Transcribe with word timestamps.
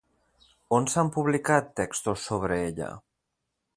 On 0.77 0.87
s'han 0.93 1.11
publicat 1.17 1.69
textos 1.81 2.25
sobre 2.31 2.59
ella? 2.71 2.89